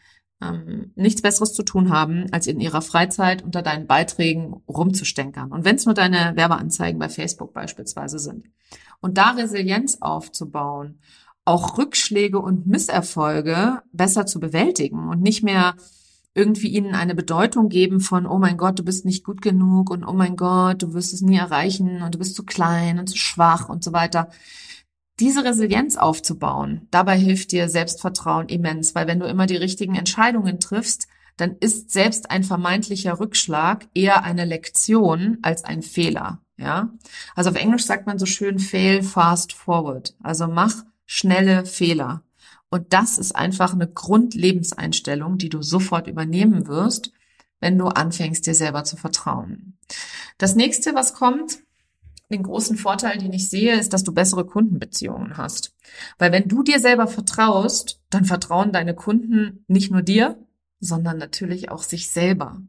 [0.43, 5.51] ähm, nichts Besseres zu tun haben, als in ihrer Freizeit unter deinen Beiträgen rumzustänkern.
[5.51, 8.45] Und wenn es nur deine Werbeanzeigen bei Facebook beispielsweise sind.
[9.01, 10.99] Und da Resilienz aufzubauen,
[11.45, 15.75] auch Rückschläge und Misserfolge besser zu bewältigen und nicht mehr
[16.35, 20.03] irgendwie ihnen eine Bedeutung geben von, oh mein Gott, du bist nicht gut genug und
[20.03, 23.17] oh mein Gott, du wirst es nie erreichen und du bist zu klein und zu
[23.17, 24.29] schwach und so weiter.
[25.19, 30.59] Diese Resilienz aufzubauen, dabei hilft dir Selbstvertrauen immens, weil wenn du immer die richtigen Entscheidungen
[30.59, 36.89] triffst, dann ist selbst ein vermeintlicher Rückschlag eher eine Lektion als ein Fehler, ja?
[37.35, 40.15] Also auf Englisch sagt man so schön fail fast forward.
[40.21, 42.23] Also mach schnelle Fehler.
[42.69, 47.11] Und das ist einfach eine Grundlebenseinstellung, die du sofort übernehmen wirst,
[47.59, 49.77] wenn du anfängst, dir selber zu vertrauen.
[50.37, 51.59] Das nächste, was kommt,
[52.33, 55.73] den großen Vorteil, den ich sehe, ist, dass du bessere Kundenbeziehungen hast.
[56.17, 60.37] Weil wenn du dir selber vertraust, dann vertrauen deine Kunden nicht nur dir,
[60.83, 62.61] sondern natürlich auch sich selber.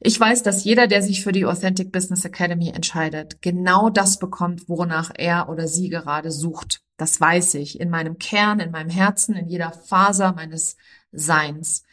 [0.00, 4.68] Ich weiß, dass jeder, der sich für die Authentic Business Academy entscheidet, genau das bekommt,
[4.68, 6.82] wonach er oder sie gerade sucht.
[6.96, 10.76] Das weiß ich in meinem Kern, in meinem Herzen, in jeder Faser meines
[11.12, 11.84] Seins.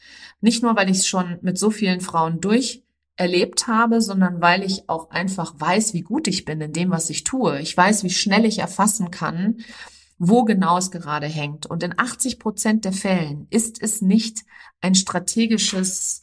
[0.42, 2.84] Nicht nur, weil ich es schon mit so vielen Frauen durch
[3.20, 7.10] erlebt habe, sondern weil ich auch einfach weiß, wie gut ich bin in dem, was
[7.10, 7.60] ich tue.
[7.60, 9.58] Ich weiß, wie schnell ich erfassen kann,
[10.18, 11.66] wo genau es gerade hängt.
[11.66, 14.46] Und in 80 Prozent der Fällen ist es nicht
[14.80, 16.22] ein strategisches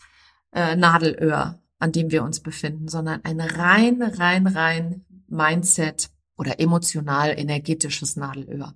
[0.53, 7.35] äh, Nadelöhr, an dem wir uns befinden, sondern ein rein, rein, rein Mindset oder emotional
[7.39, 8.75] energetisches Nadelöhr.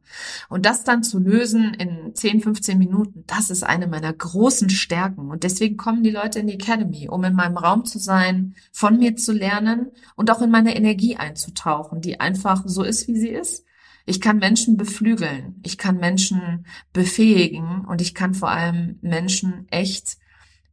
[0.48, 5.30] Und das dann zu lösen in 10, 15 Minuten, das ist eine meiner großen Stärken.
[5.30, 8.98] Und deswegen kommen die Leute in die Academy, um in meinem Raum zu sein, von
[8.98, 13.28] mir zu lernen und auch in meine Energie einzutauchen, die einfach so ist, wie sie
[13.28, 13.64] ist.
[14.06, 20.16] Ich kann Menschen beflügeln, ich kann Menschen befähigen und ich kann vor allem Menschen echt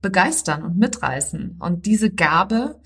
[0.01, 1.57] begeistern und mitreißen.
[1.59, 2.79] Und diese Gabe,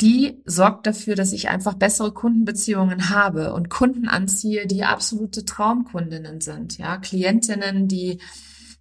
[0.00, 6.40] die sorgt dafür, dass ich einfach bessere Kundenbeziehungen habe und Kunden anziehe, die absolute Traumkundinnen
[6.40, 8.18] sind, ja, Klientinnen, die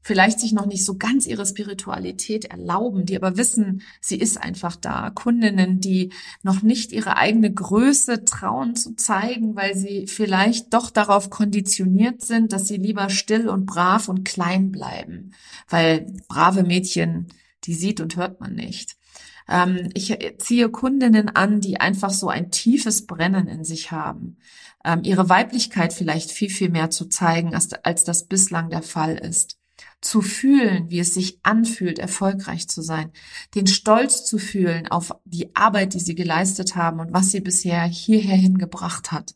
[0.06, 4.76] vielleicht sich noch nicht so ganz ihre Spiritualität erlauben, die aber wissen, sie ist einfach
[4.76, 5.10] da.
[5.10, 6.12] Kundinnen, die
[6.44, 12.54] noch nicht ihre eigene Größe trauen zu zeigen, weil sie vielleicht doch darauf konditioniert sind,
[12.54, 15.32] dass sie lieber still und brav und klein bleiben,
[15.70, 17.30] weil brave Mädchen,
[17.64, 18.95] die sieht und hört man nicht.
[19.48, 24.38] Ähm, ich ziehe Kundinnen an, die einfach so ein tiefes Brennen in sich haben,
[24.84, 29.18] ähm, ihre Weiblichkeit vielleicht viel, viel mehr zu zeigen, als, als das bislang der Fall
[29.18, 29.58] ist.
[30.02, 33.12] Zu fühlen, wie es sich anfühlt, erfolgreich zu sein,
[33.56, 37.84] den Stolz zu fühlen auf die Arbeit, die sie geleistet haben und was sie bisher
[37.84, 39.36] hierher hingebracht hat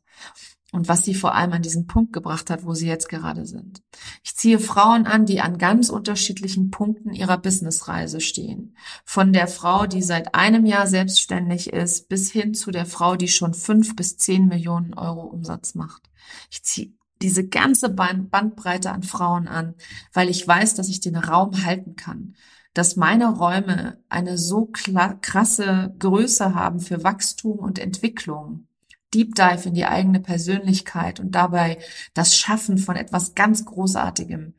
[0.72, 3.82] und was sie vor allem an diesen Punkt gebracht hat, wo sie jetzt gerade sind.
[4.24, 8.76] Ich ziehe Frauen an, die an ganz unterschiedlichen Punkten ihrer Businessreise stehen.
[9.04, 13.28] Von der Frau, die seit einem Jahr selbstständig ist, bis hin zu der Frau, die
[13.28, 16.10] schon fünf bis zehn Millionen Euro Umsatz macht.
[16.52, 19.76] Ich ziehe diese ganze Bandbreite an Frauen an,
[20.14, 22.36] weil ich weiß, dass ich den Raum halten kann,
[22.74, 28.69] dass meine Räume eine so krasse Größe haben für Wachstum und Entwicklung,
[29.14, 31.80] Deep Dive in die eigene Persönlichkeit und dabei
[32.14, 34.54] das Schaffen von etwas ganz Großartigem,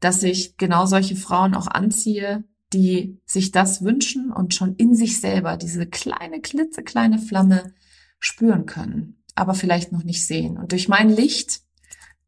[0.00, 5.20] dass ich genau solche Frauen auch anziehe, die sich das wünschen und schon in sich
[5.20, 7.74] selber diese kleine, klitzekleine Flamme
[8.18, 10.58] spüren können, aber vielleicht noch nicht sehen.
[10.58, 11.60] Und durch mein Licht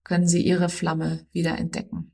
[0.04, 2.12] können sie ihre Flamme wieder entdecken.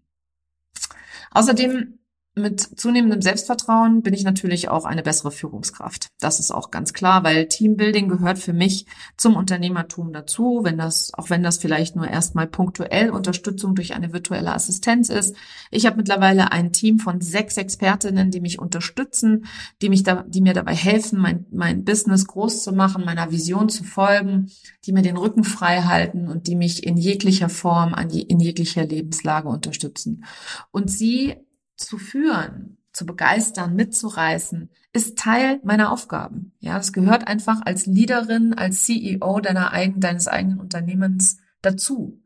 [1.31, 1.99] Außerdem
[2.37, 6.09] mit zunehmendem Selbstvertrauen bin ich natürlich auch eine bessere Führungskraft.
[6.19, 11.15] Das ist auch ganz klar, weil Teambuilding gehört für mich zum Unternehmertum dazu, wenn das,
[11.15, 15.37] auch wenn das vielleicht nur erstmal punktuell Unterstützung durch eine virtuelle Assistenz ist.
[15.71, 19.47] Ich habe mittlerweile ein Team von sechs Expertinnen, die mich unterstützen,
[19.81, 23.69] die mich da, die mir dabei helfen, mein, mein Business groß zu machen, meiner Vision
[23.69, 24.51] zu folgen,
[24.87, 28.41] die mir den Rücken frei halten und die mich in jeglicher Form, an je, in
[28.41, 30.25] jeglicher Lebenslage unterstützen.
[30.73, 31.37] Und sie
[31.77, 36.53] zu führen, zu begeistern, mitzureißen, ist Teil meiner Aufgaben.
[36.61, 42.23] Ja, es gehört einfach als Leaderin, als CEO deiner eigenen, deines eigenen Unternehmens dazu.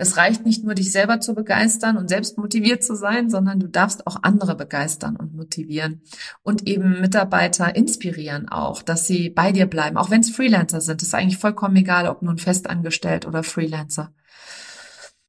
[0.00, 3.68] Es reicht nicht nur, dich selber zu begeistern und selbst motiviert zu sein, sondern du
[3.68, 6.00] darfst auch andere begeistern und motivieren
[6.42, 11.02] und eben Mitarbeiter inspirieren auch, dass sie bei dir bleiben, auch wenn es Freelancer sind.
[11.02, 14.14] Das ist eigentlich vollkommen egal, ob nun festangestellt oder Freelancer.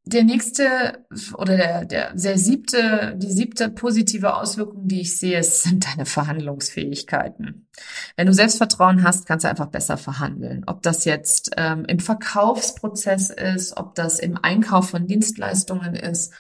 [0.03, 5.85] Der nächste oder der, der, der siebte, die siebte positive Auswirkung, die ich sehe, sind
[5.85, 7.67] deine Verhandlungsfähigkeiten.
[8.15, 10.63] Wenn du Selbstvertrauen hast, kannst du einfach besser verhandeln.
[10.65, 16.33] Ob das jetzt ähm, im Verkaufsprozess ist, ob das im Einkauf von Dienstleistungen ist,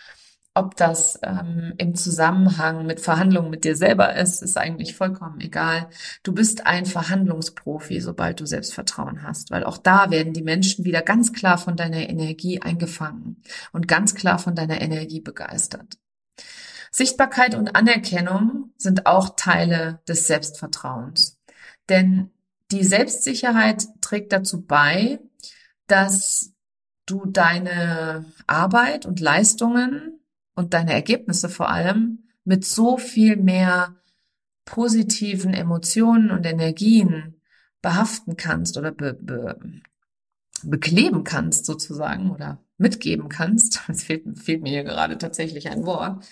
[0.53, 5.89] ob das ähm, im Zusammenhang mit Verhandlungen mit dir selber ist, ist eigentlich vollkommen egal.
[6.23, 11.01] Du bist ein Verhandlungsprofi, sobald du Selbstvertrauen hast, weil auch da werden die Menschen wieder
[11.01, 15.97] ganz klar von deiner Energie eingefangen und ganz klar von deiner Energie begeistert.
[16.91, 21.39] Sichtbarkeit und Anerkennung sind auch Teile des Selbstvertrauens.
[21.87, 22.31] Denn
[22.71, 25.19] die Selbstsicherheit trägt dazu bei,
[25.87, 26.51] dass
[27.05, 30.20] du deine Arbeit und Leistungen
[30.55, 33.95] und deine Ergebnisse vor allem mit so viel mehr
[34.65, 37.41] positiven Emotionen und Energien
[37.81, 39.59] behaften kannst oder be, be,
[40.63, 43.81] bekleben kannst sozusagen oder mitgeben kannst.
[43.87, 46.25] Es fehlt, fehlt mir hier gerade tatsächlich ein Wort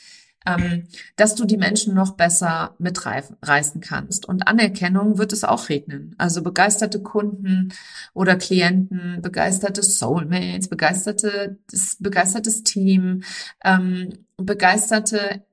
[0.57, 4.27] ähm, dass du die Menschen noch besser mitreißen kannst.
[4.27, 6.15] Und Anerkennung wird es auch regnen.
[6.17, 7.73] Also begeisterte Kunden
[8.13, 11.57] oder Klienten, begeisterte Soulmates, begeisterte,
[11.99, 13.23] begeistertes Team,
[13.63, 15.43] ähm, begeisterte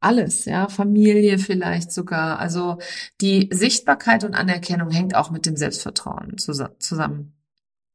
[0.00, 2.38] alles, ja, Familie vielleicht sogar.
[2.38, 2.78] Also
[3.20, 7.32] die Sichtbarkeit und Anerkennung hängt auch mit dem Selbstvertrauen zusammen.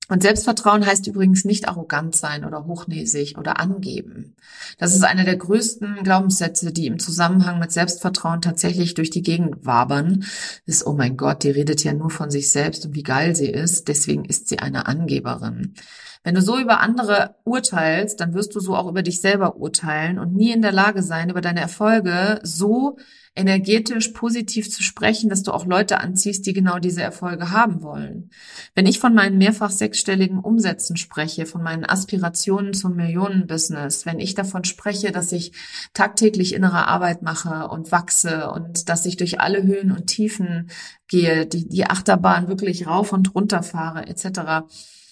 [0.10, 4.36] Und Selbstvertrauen heißt übrigens nicht arrogant sein oder hochnäsig oder angeben.
[4.80, 9.66] Das ist einer der größten Glaubenssätze, die im Zusammenhang mit Selbstvertrauen tatsächlich durch die Gegend
[9.66, 10.26] wabern.
[10.66, 13.50] Ist, oh mein Gott, die redet ja nur von sich selbst und wie geil sie
[13.50, 15.76] ist, deswegen ist sie eine Angeberin.
[16.24, 20.20] Wenn du so über andere urteilst, dann wirst du so auch über dich selber urteilen
[20.20, 22.98] und nie in der Lage sein, über deine Erfolge so
[23.40, 28.30] energetisch positiv zu sprechen, dass du auch Leute anziehst, die genau diese Erfolge haben wollen.
[28.76, 34.36] Wenn ich von meinen mehrfach sechsstelligen Umsätzen spreche, von meinen Aspirationen zum Millionenbusiness, wenn ich
[34.36, 35.54] davon spreche, dass ich
[35.94, 40.70] tagtäglich innere Arbeit mache und wachse und dass ich durch alle Höhen und Tiefen
[41.08, 44.68] gehe, die, die Achterbahn wirklich rauf und runter fahre, etc.,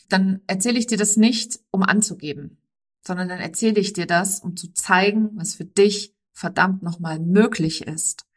[0.10, 2.58] dann erzähle ich dir das nicht, um anzugeben,
[3.06, 7.88] sondern dann erzähle ich dir das, um zu zeigen, was für dich verdammt nochmal möglich
[7.88, 8.28] ist.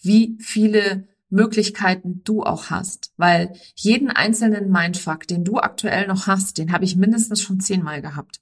[0.00, 6.56] Wie viele Möglichkeiten du auch hast, weil jeden einzelnen Mindfuck, den du aktuell noch hast,
[6.56, 8.40] den habe ich mindestens schon zehnmal gehabt.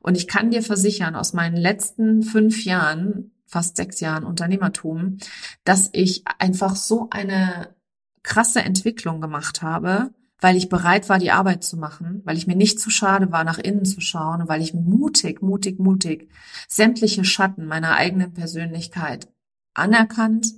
[0.00, 5.18] Und ich kann dir versichern, aus meinen letzten fünf Jahren, fast sechs Jahren Unternehmertum,
[5.64, 7.74] dass ich einfach so eine
[8.22, 12.56] krasse Entwicklung gemacht habe, weil ich bereit war, die Arbeit zu machen, weil ich mir
[12.56, 16.28] nicht zu schade war, nach innen zu schauen und weil ich mutig, mutig, mutig
[16.68, 19.28] sämtliche Schatten meiner eigenen Persönlichkeit
[19.72, 20.48] anerkannt,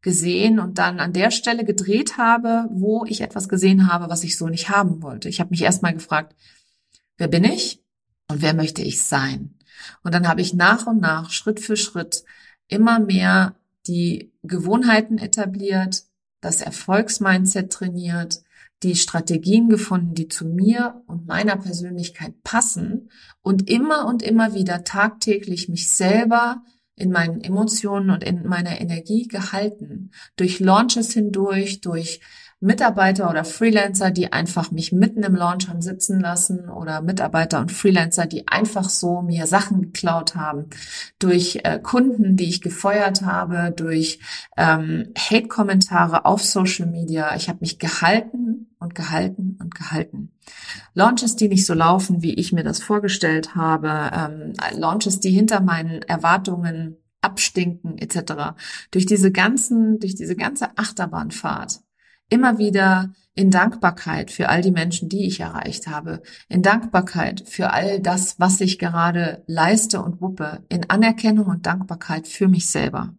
[0.00, 4.36] gesehen und dann an der Stelle gedreht habe, wo ich etwas gesehen habe, was ich
[4.36, 5.28] so nicht haben wollte.
[5.28, 6.34] Ich habe mich erstmal gefragt,
[7.16, 7.82] wer bin ich
[8.28, 9.56] und wer möchte ich sein?
[10.02, 12.24] Und dann habe ich nach und nach, Schritt für Schritt,
[12.66, 13.54] immer mehr
[13.86, 16.02] die Gewohnheiten etabliert,
[16.40, 18.42] das Erfolgsmindset trainiert,
[18.82, 23.10] die Strategien gefunden, die zu mir und meiner Persönlichkeit passen
[23.42, 26.62] und immer und immer wieder tagtäglich mich selber
[26.94, 30.10] in meinen Emotionen und in meiner Energie gehalten.
[30.36, 32.20] Durch Launches hindurch, durch
[32.60, 37.70] Mitarbeiter oder Freelancer, die einfach mich mitten im Launch haben sitzen lassen oder Mitarbeiter und
[37.70, 40.66] Freelancer, die einfach so mir Sachen geklaut haben,
[41.20, 44.18] durch äh, Kunden, die ich gefeuert habe, durch
[44.56, 47.36] ähm, Hate-Kommentare auf Social Media.
[47.36, 50.32] Ich habe mich gehalten und gehalten und gehalten.
[50.94, 55.60] Launches, die nicht so laufen, wie ich mir das vorgestellt habe, ähm, Launches, die hinter
[55.60, 58.56] meinen Erwartungen abstinken, etc.
[58.90, 61.80] Durch diese ganzen, durch diese ganze Achterbahnfahrt
[62.30, 67.72] immer wieder in Dankbarkeit für all die Menschen, die ich erreicht habe, in Dankbarkeit für
[67.72, 73.14] all das, was ich gerade leiste und wuppe, in Anerkennung und Dankbarkeit für mich selber.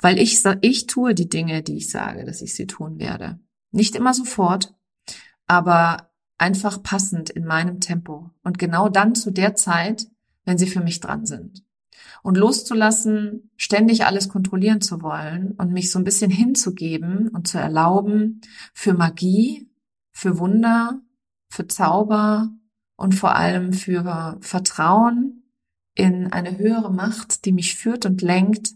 [0.00, 3.38] Weil ich, ich tue die Dinge, die ich sage, dass ich sie tun werde.
[3.72, 4.74] Nicht immer sofort,
[5.50, 10.06] aber einfach passend in meinem Tempo und genau dann zu der Zeit,
[10.44, 11.64] wenn sie für mich dran sind.
[12.22, 17.58] Und loszulassen, ständig alles kontrollieren zu wollen und mich so ein bisschen hinzugeben und zu
[17.58, 18.42] erlauben
[18.74, 19.68] für Magie,
[20.12, 21.00] für Wunder,
[21.48, 22.50] für Zauber
[22.94, 25.50] und vor allem für Vertrauen
[25.96, 28.74] in eine höhere Macht, die mich führt und lenkt,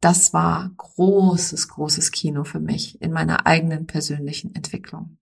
[0.00, 5.18] das war großes, großes Kino für mich in meiner eigenen persönlichen Entwicklung.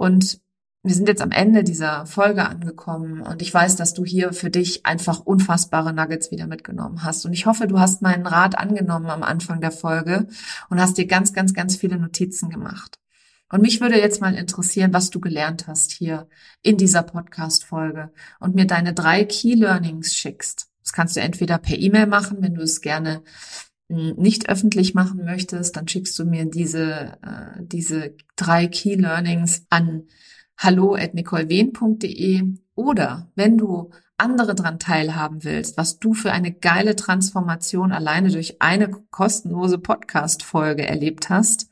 [0.00, 0.40] Und
[0.82, 4.48] wir sind jetzt am Ende dieser Folge angekommen und ich weiß, dass du hier für
[4.48, 7.26] dich einfach unfassbare Nuggets wieder mitgenommen hast.
[7.26, 10.26] Und ich hoffe, du hast meinen Rat angenommen am Anfang der Folge
[10.70, 12.98] und hast dir ganz, ganz, ganz viele Notizen gemacht.
[13.52, 16.28] Und mich würde jetzt mal interessieren, was du gelernt hast hier
[16.62, 20.70] in dieser Podcast-Folge und mir deine drei Key Learnings schickst.
[20.82, 23.22] Das kannst du entweder per E-Mail machen, wenn du es gerne
[23.90, 30.04] nicht öffentlich machen möchtest, dann schickst du mir diese, äh, diese drei Key Learnings an
[30.56, 32.42] hallo@nicolewehn.de
[32.74, 38.60] oder wenn du andere dran teilhaben willst, was du für eine geile Transformation alleine durch
[38.60, 41.68] eine kostenlose Podcast-Folge erlebt hast.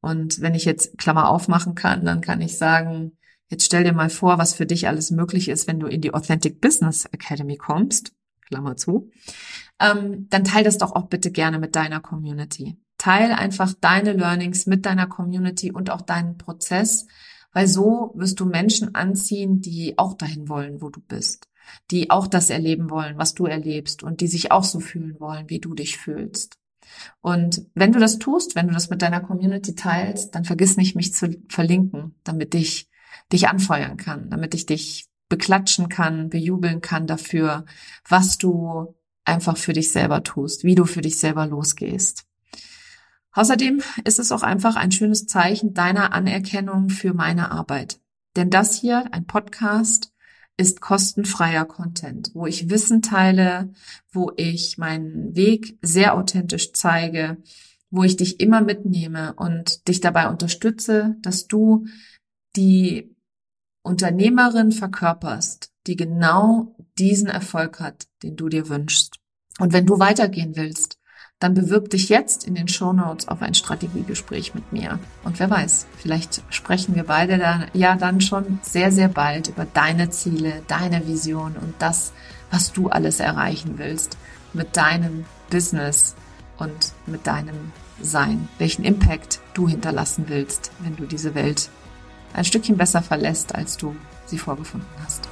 [0.00, 3.16] Und wenn ich jetzt Klammer aufmachen kann, dann kann ich sagen,
[3.48, 6.12] jetzt stell dir mal vor, was für dich alles möglich ist, wenn du in die
[6.12, 8.12] Authentic Business Academy kommst.
[8.42, 9.10] Klammer zu.
[9.80, 12.78] Ähm, dann teil das doch auch bitte gerne mit deiner Community.
[12.98, 17.06] Teil einfach deine Learnings mit deiner Community und auch deinen Prozess,
[17.52, 21.48] weil so wirst du Menschen anziehen, die auch dahin wollen, wo du bist,
[21.90, 25.50] die auch das erleben wollen, was du erlebst und die sich auch so fühlen wollen,
[25.50, 26.58] wie du dich fühlst.
[27.20, 30.96] Und wenn du das tust, wenn du das mit deiner Community teilst, dann vergiss nicht,
[30.96, 32.88] mich zu verlinken, damit ich
[33.32, 37.64] dich anfeuern kann, damit ich dich beklatschen kann, bejubeln kann dafür,
[38.08, 38.94] was du
[39.24, 42.26] einfach für dich selber tust, wie du für dich selber losgehst.
[43.32, 48.00] Außerdem ist es auch einfach ein schönes Zeichen deiner Anerkennung für meine Arbeit.
[48.36, 50.12] Denn das hier, ein Podcast,
[50.56, 53.72] ist kostenfreier Content, wo ich Wissen teile,
[54.12, 57.38] wo ich meinen Weg sehr authentisch zeige,
[57.90, 61.86] wo ich dich immer mitnehme und dich dabei unterstütze, dass du
[62.54, 63.14] die
[63.82, 69.18] Unternehmerin verkörperst, die genau diesen Erfolg hat, den du dir wünschst.
[69.58, 70.98] Und wenn du weitergehen willst,
[71.40, 74.98] dann bewirb dich jetzt in den Show Notes auf ein Strategiegespräch mit mir.
[75.24, 79.66] Und wer weiß, vielleicht sprechen wir beide dann ja dann schon sehr, sehr bald über
[79.66, 82.12] deine Ziele, deine Vision und das,
[82.50, 84.16] was du alles erreichen willst
[84.52, 86.14] mit deinem Business
[86.56, 91.68] und mit deinem Sein, welchen Impact du hinterlassen willst, wenn du diese Welt
[92.32, 93.94] ein Stückchen besser verlässt, als du
[94.26, 95.28] sie vorgefunden hast.